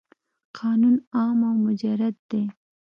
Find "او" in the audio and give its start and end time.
1.47-1.53